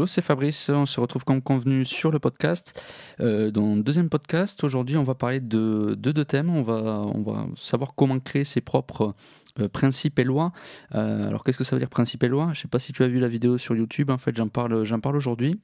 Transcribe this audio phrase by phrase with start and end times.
[0.00, 0.70] Hello, c'est Fabrice.
[0.70, 2.72] On se retrouve comme convenu sur le podcast.
[3.20, 6.48] Euh, dans le deuxième podcast, aujourd'hui, on va parler de, deux thèmes.
[6.48, 9.14] On va, on va savoir comment créer ses propres
[9.58, 10.52] euh, principes et lois.
[10.94, 12.46] Euh, alors, qu'est-ce que ça veut dire principes et lois?
[12.54, 14.08] Je ne sais pas si tu as vu la vidéo sur YouTube.
[14.08, 15.60] En fait, j'en parle, j'en parle aujourd'hui.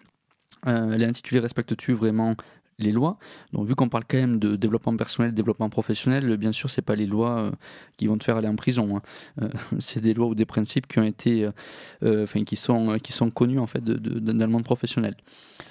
[0.67, 2.37] elle est intitulée Respectes-tu vraiment
[2.79, 3.19] les lois.
[3.53, 6.95] Donc, vu qu'on parle quand même de développement personnel, développement professionnel, bien sûr, c'est pas
[6.95, 7.51] les lois euh,
[7.97, 8.97] qui vont te faire aller en prison.
[8.97, 9.03] Hein.
[9.43, 11.49] Euh, c'est des lois ou des principes qui ont été,
[12.03, 15.17] euh, qui sont, connus en fait dans le monde professionnel.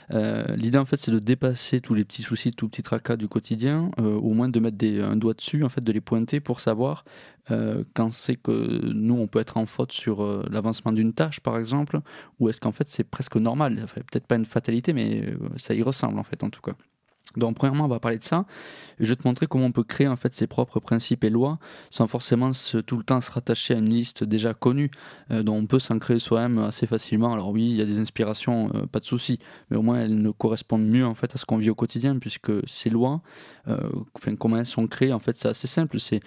[0.09, 3.27] L'idée en fait, c'est de dépasser tous les petits soucis, tous les petits tracas du
[3.27, 7.05] quotidien, au moins de mettre un doigt dessus, en fait, de les pointer pour savoir
[7.47, 11.99] quand c'est que nous on peut être en faute sur l'avancement d'une tâche, par exemple,
[12.39, 13.85] ou est-ce qu'en fait c'est presque normal.
[14.11, 16.75] Peut-être pas une fatalité, mais ça y ressemble en fait, en tout cas.
[17.37, 18.45] Donc premièrement, on va parler de ça.
[18.99, 21.59] Je vais te montrer comment on peut créer en fait ses propres principes et lois
[21.89, 22.51] sans forcément
[22.85, 24.89] tout le temps se rattacher à une liste déjà connue
[25.31, 27.33] euh, dont on peut s'en créer soi-même assez facilement.
[27.33, 30.17] Alors oui, il y a des inspirations, euh, pas de souci, mais au moins elles
[30.17, 33.21] ne correspondent mieux en fait à ce qu'on vit au quotidien puisque ces lois,
[33.67, 33.77] euh,
[34.39, 35.99] comment elles sont créées en fait, c'est assez simple.
[35.99, 36.21] C'est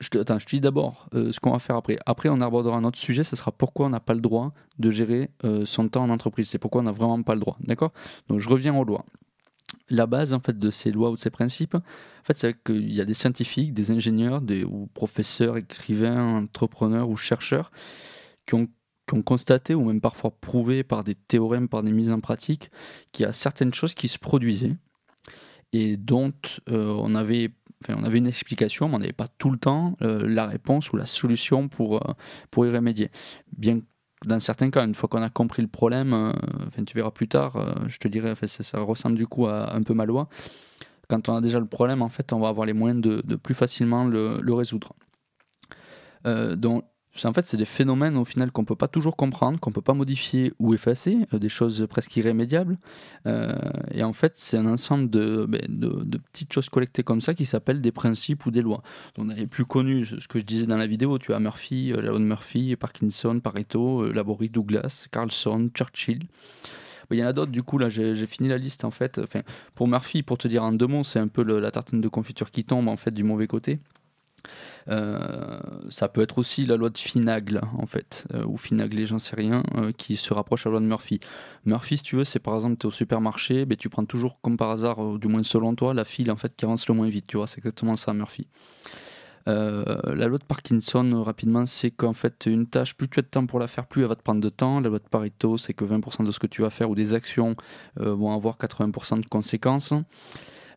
[0.00, 1.96] je te, attends, je te dis d'abord ce qu'on va faire après.
[2.04, 4.90] Après, on abordera un autre sujet, ce sera pourquoi on n'a pas le droit de
[4.90, 5.30] gérer
[5.64, 6.50] son temps en entreprise.
[6.50, 7.56] C'est pourquoi on n'a vraiment pas le droit.
[7.60, 7.94] D'accord?
[8.28, 9.06] Donc, je reviens aux lois
[9.88, 12.92] la base en fait de ces lois ou de ces principes, en fait, c'est qu'il
[12.92, 17.70] y a des scientifiques, des ingénieurs, des ou professeurs, écrivains, entrepreneurs ou chercheurs
[18.46, 18.68] qui ont,
[19.24, 22.72] constaté ou même parfois prouvé par des théorèmes, par des mises en pratique,
[23.12, 24.74] qu'il y a certaines choses qui se produisaient
[25.72, 26.32] et dont
[26.70, 27.52] euh, on avait
[27.88, 30.96] on avait une explication, mais on n'avait pas tout le temps euh, la réponse ou
[30.96, 32.14] la solution pour, euh,
[32.50, 33.10] pour y remédier.
[34.24, 36.32] Dans certains cas, une fois qu'on a compris le problème, euh,
[36.66, 39.74] enfin, tu verras plus tard, euh, je te dirai, enfin, ça, ressemble du coup à
[39.74, 40.28] un peu ma loi.
[41.08, 43.54] Quand on a déjà le problème, en fait, on va avoir les moyens de, plus
[43.54, 44.94] facilement le, résoudre.
[46.26, 46.84] Euh, donc,
[47.24, 49.74] en fait, c'est des phénomènes au final qu'on ne peut pas toujours comprendre, qu'on ne
[49.74, 52.76] peut pas modifier ou effacer, euh, des choses presque irrémédiables.
[53.26, 53.54] Euh,
[53.92, 55.08] et en fait, c'est un ensemble
[55.46, 58.82] ben, de, petites choses collectées comme ça qui s'appellent des principes ou des lois.
[59.16, 62.02] Donc, les plus connus, ce que je disais dans la vidéo, tu as Murphy, euh,
[62.02, 66.26] la Murphy, Parkinson, Pareto, Laborie, Douglas, Carlson, Churchill.
[67.12, 69.20] Il y en a d'autres, du coup, là, j'ai fini la liste, en fait.
[69.76, 72.50] Pour Murphy, pour te dire en deux mots, c'est un peu la tartine de confiture
[72.50, 73.78] qui tombe, en fait, du mauvais côté.
[74.88, 75.58] Euh,
[75.90, 79.36] ça peut être aussi la loi de Finagle, en fait, euh, ou Finagle, j'en sais
[79.36, 81.20] rien, euh, qui se rapproche à la loi de Murphy.
[81.64, 84.40] Murphy, si tu veux, c'est par exemple, tu es au supermarché, ben, tu prends toujours,
[84.40, 87.08] comme par hasard, du moins selon toi, la file en fait, qui avance le moins
[87.08, 88.46] vite, tu vois, c'est exactement ça, Murphy.
[89.46, 93.46] la loi de Parkinson, rapidement, c'est qu'en fait, une tâche, plus tu as de temps
[93.46, 94.80] pour la faire, plus elle va te prendre de temps.
[94.80, 97.14] La loi de Pareto, c'est que 20% de ce que tu vas faire ou des
[97.14, 97.54] actions
[97.96, 99.92] vont avoir 80% de conséquences.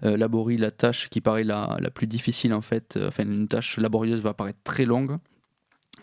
[0.06, 3.50] Euh, laborie la tâche qui paraît la, la, plus difficile en fait, euh, enfin une
[3.50, 5.18] tâche laborieuse va paraître très longue.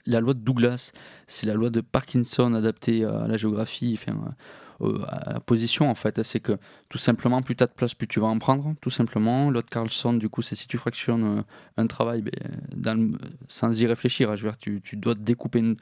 [0.04, 0.92] La loi de Douglas,
[1.26, 4.34] c'est la loi de Parkinson adaptée à la géographie, enfin,
[4.82, 6.22] euh, à la position en fait.
[6.22, 6.58] C'est que
[6.90, 9.50] tout simplement, plus tu as de place, plus tu vas en prendre, tout simplement.
[9.50, 11.42] L'autre Carlson, du coup, c'est si tu fractionnes
[11.78, 12.22] un travail
[12.76, 13.16] ben,
[13.48, 15.74] sans y réfléchir, hein, je veux dire, tu, tu dois découper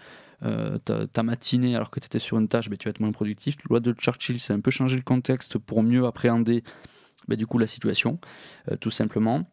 [0.84, 3.56] ta, matinée alors que tu étais sur une tâche, ben, tu vas être moins productif.
[3.56, 6.62] La loi de Churchill, c'est un peu changer le contexte pour mieux appréhender
[7.28, 8.18] bah, du coup la situation,
[8.70, 9.44] euh, tout simplement.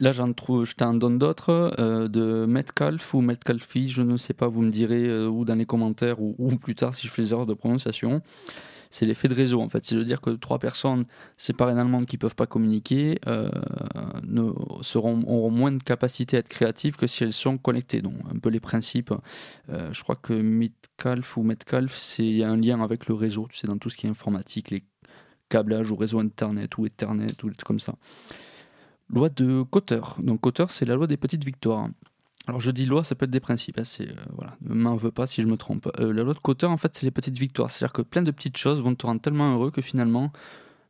[0.00, 4.34] Là, j'en trouve, je t'en donne d'autres, euh, de Metcalf ou Metcalfi, je ne sais
[4.34, 7.22] pas, vous me direz, euh, ou dans les commentaires, ou, plus tard si je fais
[7.22, 8.20] des erreurs de prononciation.
[8.90, 9.84] C'est l'effet de réseau, en fait.
[9.84, 11.04] C'est de dire que trois personnes
[11.36, 13.18] séparées monde qui ne peuvent pas communiquer
[14.82, 18.02] seront, auront moins de capacité à être créatives que si elles sont connectées.
[18.02, 19.12] Donc, un peu les principes.
[19.68, 23.78] je crois que Metcalf ou Metcalf, c'est un lien avec le réseau, tu sais, dans
[23.78, 24.84] tout ce qui est informatique, les
[25.54, 27.94] câblage ou réseau Internet ou Ethernet ou des trucs comme ça.
[29.08, 30.00] Loi de Cotter.
[30.18, 31.88] Donc Cotter, c'est la loi des petites victoires.
[32.48, 33.78] Alors je dis loi, ça peut être des principes.
[33.78, 35.88] Hein, c'est euh, voilà, ne m'en veux pas si je me trompe.
[36.00, 37.70] Euh, la loi de Cotter, en fait, c'est les petites victoires.
[37.70, 40.32] C'est-à-dire que plein de petites choses vont te rendre tellement heureux que finalement,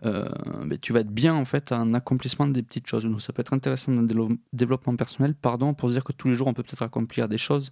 [0.06, 0.26] euh,
[0.64, 3.04] ben, tu vas être bien en fait en accomplissement des petites choses.
[3.04, 6.28] Donc ça peut être intéressant dans le développement personnel, pardon, pour se dire que tous
[6.28, 7.70] les jours on peut peut-être accomplir des choses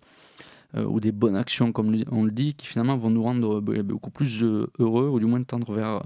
[0.75, 4.43] ou des bonnes actions, comme on le dit, qui finalement vont nous rendre beaucoup plus
[4.79, 6.01] heureux ou du moins tendre vers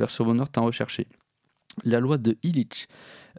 [0.00, 1.06] vers ce bonheur tant recherché.
[1.84, 2.88] La loi de Illich.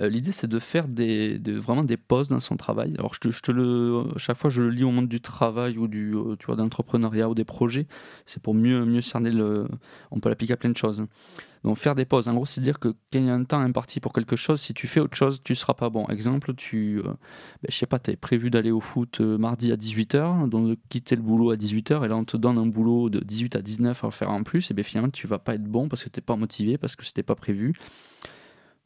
[0.01, 2.95] Euh, l'idée, c'est de faire vraiment des pauses dans son travail.
[2.97, 6.15] Alors, je te, le, chaque fois, je le lis au monde du travail ou du,
[6.15, 7.87] euh, tu vois, d'entrepreneuriat ou des projets.
[8.25, 9.67] C'est pour mieux, mieux cerner le.
[10.09, 11.05] On peut l'appliquer à plein de choses.
[11.63, 13.59] Donc faire des pauses, en gros, c'est dire que quand il y a un temps
[13.59, 16.07] imparti pour quelque chose, si tu fais autre chose, tu seras pas bon.
[16.07, 19.75] Exemple, tu, euh, ben, sais pas, tu es prévu d'aller au foot euh, mardi à
[19.75, 23.09] 18h, donc de quitter le boulot à 18h, et là on te donne un boulot
[23.09, 25.63] de 18 à 19 à faire en plus, et bien finalement tu vas pas être
[25.63, 27.73] bon parce que tu n'es pas motivé, parce que c'était pas prévu.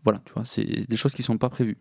[0.06, 1.78] Voilà, tu vois, c'est des choses qui sont pas prévues.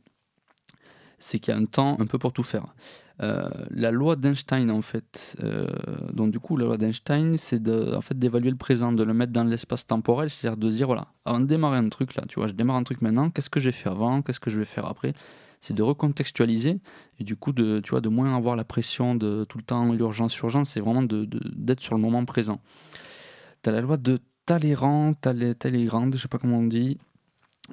[1.18, 2.74] c'est qu'il y a un temps un peu pour tout faire.
[3.22, 5.66] Euh, la loi d'Einstein, en fait, euh,
[6.12, 9.14] donc du coup, la loi d'Einstein, c'est de, en fait, d'évaluer le présent, de le
[9.14, 12.40] mettre dans l'espace temporel, c'est-à-dire de dire, voilà, avant de démarrer un truc là, tu
[12.40, 14.64] vois, je démarre un truc maintenant, qu'est-ce que j'ai fait avant, qu'est-ce que je vais
[14.64, 15.14] faire après?
[15.60, 16.80] C'est de recontextualiser
[17.20, 19.92] et du coup, de, tu vois, de moins avoir la pression de tout le temps,
[19.92, 21.26] l'urgence, urgence, c'est vraiment de,
[21.56, 22.60] d'être sur le moment présent.
[23.62, 26.98] Tu as la loi de Talleyrand, Talleyrand, je sais pas comment on dit,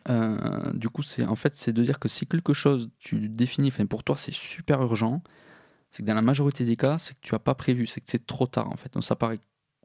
[0.09, 3.69] euh, du coup, c'est en fait, c'est de dire que si quelque chose tu définis,
[3.69, 5.21] enfin pour toi c'est super urgent,
[5.91, 8.09] c'est que dans la majorité des cas, c'est que tu as pas prévu, c'est que
[8.09, 8.93] c'est trop tard en fait.
[8.93, 9.39] Donc ça paraît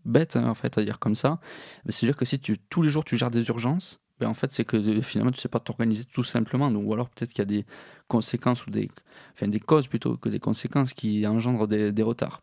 [0.05, 1.41] bête hein, en fait à dire comme ça,
[1.85, 4.35] mais c'est dire que si tu tous les jours tu gères des urgences, ben en
[4.35, 6.71] fait c'est que euh, finalement tu sais pas t'organiser tout simplement.
[6.71, 7.67] Donc ou alors peut-être qu'il y a des
[8.09, 8.89] conséquences ou des,
[9.35, 12.41] enfin des causes plutôt que des conséquences qui engendrent des retards.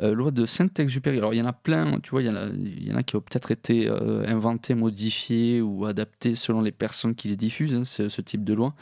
[0.00, 1.18] Euh, loi de Saint-Exupéry.
[1.18, 3.02] Alors il y en a plein, tu vois, il y en a, y en a
[3.02, 7.74] qui ont peut-être été euh, inventés, modifiés ou adaptés selon les personnes qui les diffusent,
[7.74, 8.74] hein, ce, type de loi.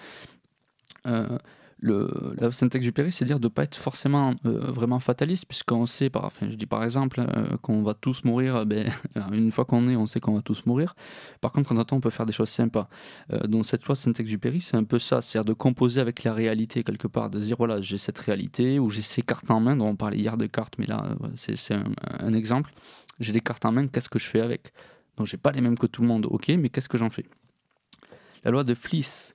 [1.84, 5.86] Euh, le, la Saint-Exupéry, c'est dire de ne pas être forcément euh, vraiment fataliste, puisqu'on
[5.86, 8.90] sait, par, enfin, je dis par exemple, euh, qu'on va tous mourir, euh, ben,
[9.32, 10.94] une fois qu'on est, on sait qu'on va tous mourir.
[11.40, 12.88] Par contre, quand on peut faire des choses sympas.
[13.48, 16.82] donc cette loi de Saint-Exupéry, c'est un peu ça, c'est-à-dire de composer avec la réalité
[16.84, 19.88] quelque part, de dire voilà, j'ai cette réalité, ou j'ai ces cartes en main, dont
[19.88, 21.84] on parlait hier de cartes, mais là, c'est un,
[22.20, 22.72] un exemple.
[23.18, 24.72] J'ai des cartes en main, qu'est-ce que je fais avec?
[25.16, 27.26] Donc j'ai pas les mêmes que tout le monde, ok, mais qu'est-ce que j'en fais?
[28.44, 29.34] La loi de Fliss,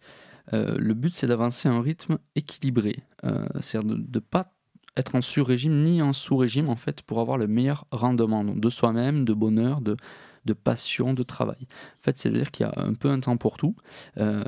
[0.53, 2.97] euh, le but, c'est d'avancer à un rythme équilibré.
[3.23, 4.51] Euh, c'est-à-dire de ne pas
[4.97, 9.25] être en sur-régime ni en sous-régime, en fait, pour avoir le meilleur rendement de soi-même,
[9.25, 9.97] de bonheur, de,
[10.45, 11.57] de passion, de travail.
[11.61, 13.75] En fait, c'est-à-dire qu'il y a un peu un temps pour tout.
[14.17, 14.43] Euh,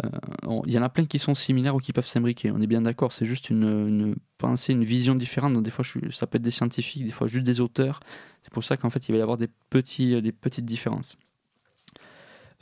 [0.65, 2.51] il y en a plein qui sont similaires ou qui peuvent s'imbriquer.
[2.51, 5.53] On est bien d'accord, c'est juste une, pensée, une vision différente.
[5.53, 7.99] Donc, des fois, ça peut être des scientifiques, des fois juste des auteurs.
[8.43, 11.17] C'est pour ça qu'en fait, il va y avoir des, petits, des petites différences.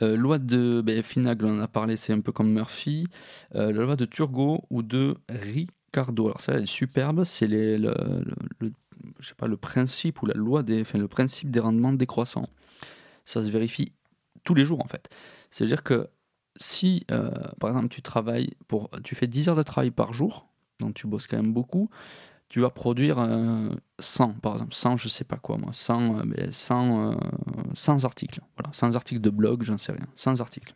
[0.02, 1.02] Euh, loi de ben,
[1.42, 3.06] on en a parlé, c'est un peu comme Murphy.
[3.54, 6.26] Euh, la loi de Turgot ou de Ricardo.
[6.26, 7.24] Alors ça, elle est superbe.
[7.24, 8.72] C'est le, le,
[9.20, 12.48] je sais pas, le principe ou la loi des, enfin, le principe des rendements décroissants.
[13.24, 13.92] Ça se vérifie
[14.44, 15.08] tous les jours en fait.
[15.50, 16.08] C'est-à-dire que
[16.58, 20.46] si, euh, par exemple, tu travailles pour, tu fais 10 heures de travail par jour,
[20.78, 21.90] donc tu bosses quand même beaucoup,
[22.48, 23.18] tu vas produire
[23.98, 27.18] 100, par exemple, 100, je sais pas quoi, moi, 100, 100,
[27.74, 30.74] 100 articles, voilà, 100 articles de blog, j'en sais rien, 100 articles.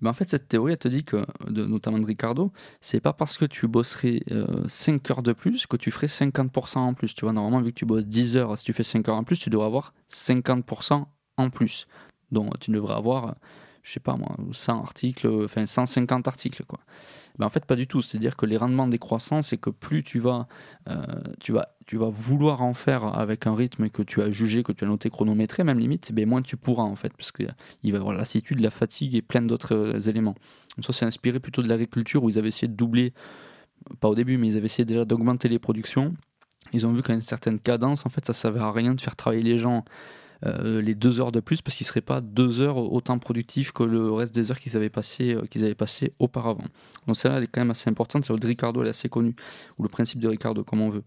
[0.00, 3.36] Ben en fait, cette théorie, elle te dit que, notamment de Ricardo, c'est pas parce
[3.36, 4.22] que tu bosserais
[4.66, 7.14] 5 heures de plus que tu ferais 50% en plus.
[7.14, 9.24] Tu vois, normalement, vu que tu bosses 10 heures, si tu fais 5 heures en
[9.24, 11.04] plus, tu devrais avoir 50%
[11.36, 11.86] en plus.
[12.32, 13.34] Donc, tu devrais avoir,
[13.82, 16.80] je sais pas moi, 100 articles, enfin 150 articles, quoi.
[17.38, 18.02] Ben, en fait, pas du tout.
[18.02, 20.46] C'est-à-dire que les rendements décroissants, c'est que plus tu vas,
[20.88, 20.96] euh,
[21.40, 24.72] tu, vas, tu vas vouloir en faire avec un rythme que tu as jugé, que
[24.72, 27.52] tu as noté chronométré, même limite, ben, moins tu pourras en fait, parce qu'il va
[27.82, 30.34] y avoir la lassitude, la fatigue et plein d'autres euh, éléments.
[30.76, 33.12] Donc, ça, c'est inspiré plutôt de l'agriculture où ils avaient essayé de doubler,
[34.00, 36.14] pas au début, mais ils avaient essayé déjà d'augmenter les productions.
[36.72, 39.00] Ils ont vu qu'à une certaine cadence, en fait, ça ne servait à rien de
[39.00, 39.84] faire travailler les gens
[40.46, 43.72] euh, les deux heures de plus parce qu'ils ne seraient pas deux heures autant productifs
[43.72, 46.64] que le reste des heures qu'ils avaient passées euh, qu'ils avaient passé auparavant.
[47.06, 48.24] Donc celle-là, elle est quand même assez importante.
[48.24, 49.36] Celle de Ricardo, elle est assez connue,
[49.78, 51.04] ou le principe de Ricardo, comme on veut.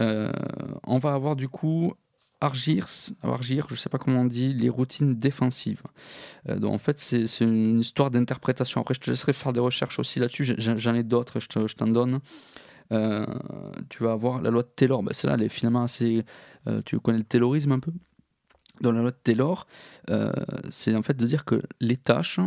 [0.00, 0.32] Euh,
[0.84, 1.92] on va avoir du coup
[2.40, 2.86] Argir,
[3.22, 5.82] Argir, je ne sais pas comment on dit, les routines défensives.
[6.46, 8.80] donc en fait, c'est une histoire d'interprétation.
[8.80, 10.54] Après, je te laisserai faire des recherches aussi là-dessus.
[10.56, 12.20] J'en ai d'autres, je t'en donne.
[12.90, 15.02] tu vas avoir la loi de Taylor.
[15.02, 16.24] Ben, Celle-là, elle est finalement assez.
[16.84, 17.90] tu connais le taylorisme un peu?
[18.80, 19.66] Dans la loi de Taylor,
[20.10, 20.32] euh,
[20.70, 22.40] c'est en fait de dire que les tâches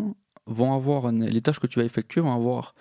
[0.45, 2.75] vont avoir les tâches que tu vas effectuer vont avoir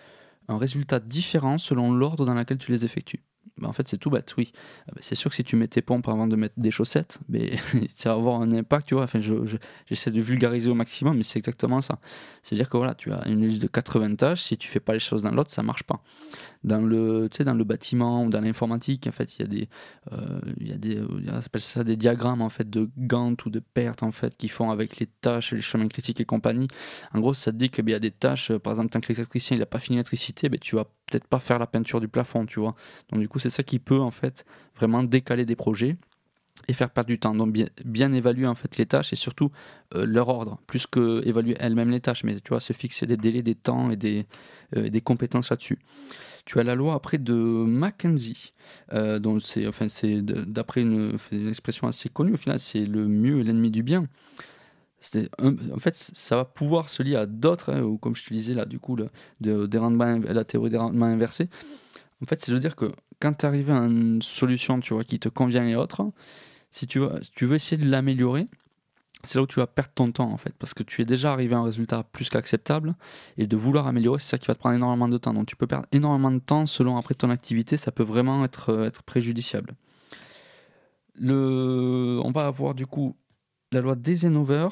[0.49, 3.23] un résultat différent selon l'ordre dans lequel tu les effectues.
[3.59, 4.53] Bah, en fait, c'est tout bête, oui.
[4.89, 7.21] Ah, bah, c'est sûr que si tu mets tes pompes avant de mettre des chaussettes,
[7.29, 7.59] mais
[7.95, 9.05] ça va avoir un impact, tu vois.
[9.05, 9.21] Enfin,
[9.87, 11.99] j'essaie de vulgariser au maximum, mais c'est exactement ça.
[12.43, 14.99] C'est-à-dire que voilà, tu as une liste de 80 tâches, si tu fais pas les
[14.99, 16.03] choses dans l'autre, ça marche pas.
[16.63, 19.49] Dans le, tu sais, dans le bâtiment ou dans l'informatique, en fait, il y a
[19.49, 19.69] des,
[20.13, 23.51] euh, il y a des, on appelle ça des diagrammes en fait de Gantt ou
[23.51, 26.69] de pertes en fait qui font avec les tâches, les chemins critiques et compagnie.
[27.15, 29.57] En gros, ça te dit qu'il y a des tâches, par exemple, tant que l'électricien
[29.57, 32.45] il a pas fini l'électricité, ben, tu vas peut-être pas faire la peinture du plafond,
[32.45, 32.75] tu vois.
[33.11, 34.45] Donc du coup, c'est ça qui peut en fait
[34.77, 35.97] vraiment décaler des projets
[36.69, 37.35] et faire perdre du temps.
[37.35, 39.51] Donc bien, bien évaluer en fait les tâches et surtout
[39.95, 43.17] euh, leur ordre, plus que évaluer elles-mêmes les tâches, mais tu vois, se fixer des
[43.17, 44.27] délais, des temps et des,
[44.77, 45.79] euh, des compétences là-dessus.
[46.51, 48.53] Tu as la loi après de Mackenzie,
[48.93, 49.87] euh, c'est enfin
[50.21, 51.17] d'après une,
[51.49, 54.09] expression assez connue au final, c'est le mieux est l'ennemi du bien
[55.43, 58.65] en fait, ça va pouvoir se lier à d'autres, hein, comme je te disais là,
[58.65, 61.49] du coup, le, de, rendements, la théorie des rendements inversés.
[62.21, 62.91] En fait, c'est de dire que
[63.21, 66.11] quand tu arrives à une solution tu vois, qui te convient et autre,
[66.73, 68.49] si tu, veux, si tu veux essayer de l'améliorer,
[69.25, 71.33] c'est là où tu vas perdre ton temps en fait, parce que tu es déjà
[71.33, 72.95] arrivé à un résultat plus qu'acceptable,
[73.37, 75.35] et de vouloir améliorer, c'est ça qui va te prendre énormément de temps.
[75.35, 78.71] Donc tu peux perdre énormément de temps selon après ton activité, ça peut vraiment être,
[78.71, 79.75] euh, préjudiciable.
[81.15, 82.21] Le...
[82.25, 83.17] On va avoir du coup
[83.73, 84.69] la loi d'Eisenhower,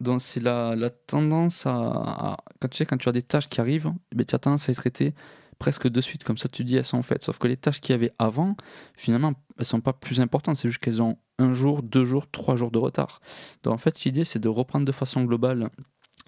[0.00, 3.92] donc c'est la, tendance à, Quand tu sais, quand tu as des tâches qui arrivent,
[4.18, 5.14] eh tu as tendance à les traiter
[5.60, 7.22] presque de suite, comme ça tu dis elles sont faites.
[7.22, 8.56] Sauf que les tâches qu'il y avait avant,
[8.96, 12.56] finalement, elles sont pas plus importantes, c'est juste qu'elles ont un jour, deux jours, trois
[12.56, 13.20] jours de retard.
[13.62, 15.70] Donc en fait, l'idée c'est de reprendre de façon globale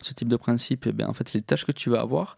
[0.02, 2.36] ce type de principe, et eh bien en fait les tâches que tu vas avoir,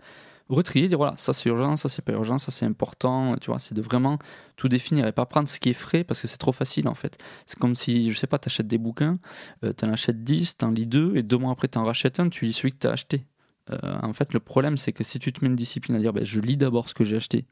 [0.48, 3.58] retrier, dire voilà, ça c'est urgent, ça c'est pas urgent, ça c'est important, tu vois,
[3.58, 4.18] c'est de vraiment
[4.56, 6.94] tout définir et pas prendre ce qui est frais parce que c'est trop facile en
[6.94, 7.18] fait.
[7.46, 9.18] C'est comme si, je sais pas, tu achètes des bouquins,
[9.64, 11.84] euh, tu en achètes 10, tu en lis deux et deux mois après tu en
[11.84, 13.24] rachètes un, tu lis celui que tu as acheté.
[13.71, 16.12] Euh, en fait, le problème, c'est que si tu te mets une discipline à dire
[16.12, 17.47] ben, je lis d'abord ce que j'ai acheté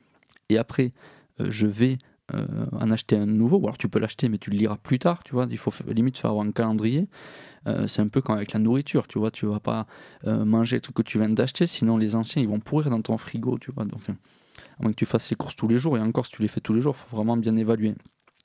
[0.48, 0.92] et après
[1.40, 1.98] euh, je vais
[2.34, 4.98] euh, en acheter un nouveau, ou alors tu peux l'acheter mais tu le liras plus
[4.98, 7.08] tard, tu vois, il faut limite faire avoir un calendrier.
[7.86, 9.86] c'est un peu comme avec la nourriture, tu vois, tu vas pas
[10.24, 13.58] manger tout que tu viens d'acheter, sinon les anciens ils vont pourrir dans ton frigo,
[13.58, 13.84] tu vois.
[13.84, 14.14] Donc, enfin,
[14.78, 16.48] à moins que tu fasses les courses tous les jours, et encore si tu les
[16.48, 17.94] fais tous les jours, il faut vraiment bien évaluer.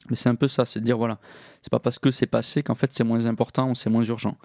[0.09, 1.19] Mais c'est un peu ça, c'est de dire voilà,
[1.61, 4.37] c'est pas parce que c'est passé qu'en fait c'est moins important ou c'est moins urgent.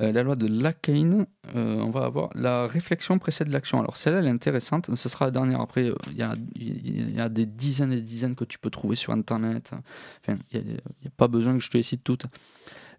[0.00, 3.78] Euh, la loi de Lacane, euh, on va avoir la réflexion précède l'action.
[3.78, 4.94] Alors celle-là, elle est intéressante.
[4.94, 5.60] Ce sera la dernière.
[5.60, 9.12] Après, euh, il y, a, des dizaines et des dizaines que tu peux trouver sur
[9.12, 9.72] Internet.
[10.20, 12.26] Enfin, il n'y a, pas besoin que je te les cite toutes.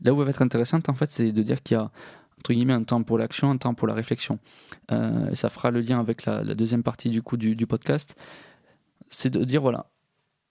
[0.01, 1.91] Là où elle va être intéressante, en fait, c'est de dire qu'il y a
[2.39, 4.39] entre guillemets un temps pour l'action, un temps pour la réflexion.
[4.91, 8.15] et ça fera le lien avec la, deuxième partie du coup du podcast.
[9.09, 9.87] C'est de dire voilà,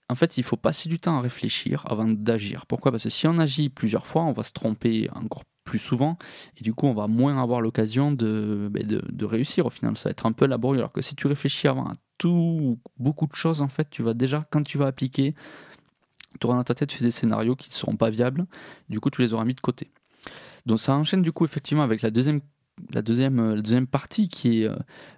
[0.08, 2.66] en fait, il faut passer du temps à réfléchir avant d'agir.
[2.66, 2.90] Pourquoi?
[2.90, 5.44] Parce que si on agit plusieurs fois, on va se tromper encore
[5.78, 6.18] souvent,
[6.58, 10.08] et du coup on va moins avoir l'occasion de, ben, de, réussir au final, ça
[10.08, 13.34] va être un peu laborieux, alors que si tu réfléchis avant à tout, beaucoup de
[13.34, 15.34] choses en fait, tu vas déjà, quand tu vas appliquer,
[16.40, 18.46] tu auras dans ta tête fait des scénarios qui ne seront pas viables,
[18.88, 19.90] du coup tu les auras mis de côté.
[20.66, 22.40] Donc ça enchaîne du coup effectivement avec la deuxième
[22.92, 24.76] la deuxième, la deuxième partie qui est, euh,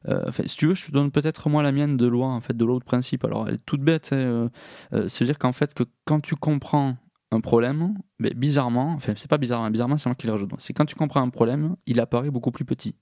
[0.09, 2.57] euh, si tu veux, je te donne peut-être moi la mienne de loi, en fait,
[2.57, 3.25] de loi de principe.
[3.25, 4.11] Alors, elle est toute bête.
[4.13, 4.51] Hein,
[4.93, 6.97] euh, C'est-à-dire qu'en fait, que quand tu comprends
[7.37, 10.51] un problème, mais bizarrement, enfin c'est pas bizarrement, bizarrement c'est moi qui le rajoute.
[10.59, 12.95] C'est quand tu comprends un problème, il apparaît beaucoup plus petit.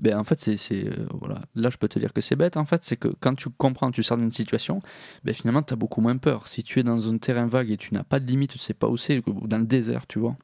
[0.00, 1.40] Ben, en fait, c'est, euh, voilà.
[1.54, 3.90] là je peux te dire que c'est bête, en fait, c'est que quand tu comprends,
[3.90, 4.80] tu sors d'une situation,
[5.24, 6.48] ben, finalement tu as beaucoup moins peur.
[6.48, 8.74] Si tu es dans un terrain vague et tu n'as pas de limite, tu sais
[8.74, 10.36] pas où c'est, ou dans le désert, tu vois,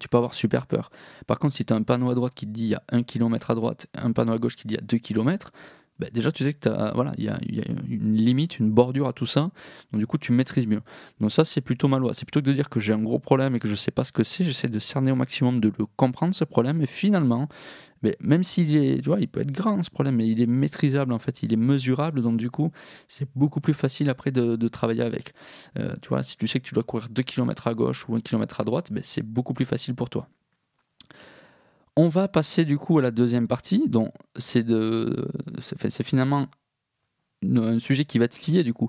[0.00, 0.90] tu peux avoir super peur.
[1.26, 2.82] Par contre, si tu as un panneau à droite qui te dit il y a
[2.90, 5.52] 1 km à droite, un panneau à gauche qui dit il y a 2 km,
[5.98, 7.38] bah, déjà tu sais que voilà, il y, a,
[7.88, 9.50] une limite, une bordure à tout ça,
[9.92, 10.82] donc du coup tu maîtrises mieux.
[11.20, 12.14] Donc ça c'est plutôt ma loi.
[12.14, 14.04] C'est plutôt que de dire que j'ai un gros problème et que je sais pas
[14.04, 17.48] ce que c'est, j'essaie de cerner au maximum, de le comprendre ce problème, et finalement,
[18.02, 20.46] mais même s'il est, tu vois, il peut être grand ce problème, mais il est
[20.46, 22.70] maîtrisable en fait, il est mesurable, donc du coup
[23.08, 25.32] c'est beaucoup plus facile après de, travailler avec.
[25.78, 28.14] Euh, tu vois, si tu sais que tu dois courir 2 km à gauche ou
[28.14, 30.28] 1 km à droite, ben, c'est beaucoup plus facile pour toi.
[32.00, 33.88] On va passer du coup à la deuxième partie.
[33.88, 35.28] Donc c'est de,
[35.58, 36.46] c'est finalement
[37.44, 38.88] un sujet qui va être lié du coup.